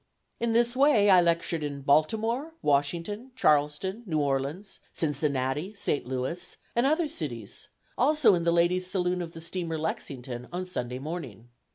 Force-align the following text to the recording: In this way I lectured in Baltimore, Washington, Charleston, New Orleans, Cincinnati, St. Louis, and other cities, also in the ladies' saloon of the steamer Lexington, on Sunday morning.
In 0.39 0.53
this 0.53 0.75
way 0.75 1.11
I 1.11 1.21
lectured 1.21 1.63
in 1.63 1.81
Baltimore, 1.83 2.55
Washington, 2.63 3.33
Charleston, 3.35 4.01
New 4.07 4.17
Orleans, 4.19 4.79
Cincinnati, 4.91 5.75
St. 5.75 6.07
Louis, 6.07 6.57
and 6.75 6.87
other 6.87 7.07
cities, 7.07 7.67
also 7.99 8.33
in 8.33 8.43
the 8.43 8.51
ladies' 8.51 8.87
saloon 8.89 9.21
of 9.21 9.33
the 9.33 9.41
steamer 9.41 9.77
Lexington, 9.77 10.47
on 10.51 10.65
Sunday 10.65 10.97
morning. 10.97 11.49